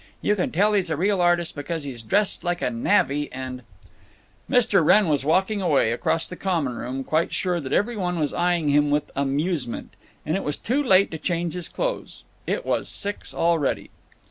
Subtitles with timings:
[0.19, 3.61] You can tell he's a real artist because he's dressed like a navvy and—"
[4.49, 4.83] Mr.
[4.83, 8.69] Wrenn was walking away, across the common room, quite sure that every one was eying
[8.69, 9.93] him with amusement.
[10.25, 12.23] And it was too late to change his clothes.
[12.47, 13.91] It was six already.